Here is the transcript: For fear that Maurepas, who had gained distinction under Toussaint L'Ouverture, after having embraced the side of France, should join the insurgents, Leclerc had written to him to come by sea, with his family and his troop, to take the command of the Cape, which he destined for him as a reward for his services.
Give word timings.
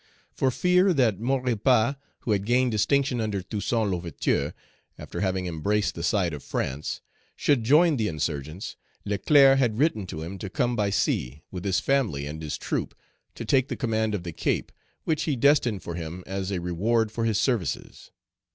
For 0.33 0.49
fear 0.49 0.93
that 0.95 1.19
Maurepas, 1.19 1.93
who 2.21 2.31
had 2.31 2.43
gained 2.47 2.71
distinction 2.71 3.21
under 3.21 3.43
Toussaint 3.43 3.87
L'Ouverture, 3.91 4.55
after 4.97 5.21
having 5.21 5.45
embraced 5.45 5.93
the 5.93 6.01
side 6.01 6.33
of 6.33 6.41
France, 6.41 7.01
should 7.35 7.63
join 7.63 7.97
the 7.97 8.07
insurgents, 8.07 8.75
Leclerc 9.05 9.59
had 9.59 9.77
written 9.77 10.07
to 10.07 10.23
him 10.23 10.39
to 10.39 10.49
come 10.49 10.75
by 10.75 10.89
sea, 10.89 11.43
with 11.51 11.63
his 11.65 11.79
family 11.79 12.25
and 12.25 12.41
his 12.41 12.57
troop, 12.57 12.95
to 13.35 13.45
take 13.45 13.67
the 13.67 13.77
command 13.77 14.15
of 14.15 14.23
the 14.23 14.33
Cape, 14.33 14.71
which 15.03 15.25
he 15.25 15.35
destined 15.35 15.83
for 15.83 15.93
him 15.93 16.23
as 16.25 16.49
a 16.49 16.59
reward 16.59 17.11
for 17.11 17.23
his 17.25 17.39
services. 17.39 18.09